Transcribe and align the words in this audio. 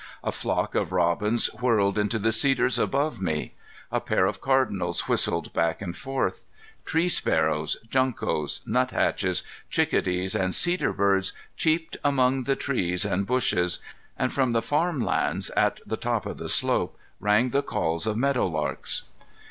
A 0.23 0.31
flock 0.31 0.73
of 0.73 0.91
robins 0.91 1.45
whirled 1.61 1.99
into 1.99 2.17
the 2.17 2.31
cedars 2.31 2.79
above 2.79 3.21
me; 3.21 3.53
a 3.91 3.99
pair 3.99 4.25
of 4.25 4.41
cardinals 4.41 5.01
whistled 5.07 5.53
back 5.53 5.79
and 5.79 5.95
forth; 5.95 6.43
tree 6.85 7.07
sparrows, 7.07 7.77
juncos, 7.87 8.61
nuthatches, 8.65 9.43
chickadees, 9.69 10.33
and 10.33 10.55
cedar 10.55 10.91
birds 10.91 11.33
cheeped 11.55 11.97
among 12.03 12.45
the 12.45 12.55
trees 12.55 13.05
and 13.05 13.27
bushes; 13.27 13.77
and 14.17 14.33
from 14.33 14.53
the 14.53 14.63
farm 14.63 15.01
lands 15.01 15.51
at 15.51 15.79
the 15.85 15.97
top 15.97 16.25
of 16.25 16.39
the 16.39 16.49
slope 16.49 16.97
rang 17.19 17.49
the 17.51 17.61
calls 17.61 18.07
of 18.07 18.17
meadowlarks. 18.17 19.03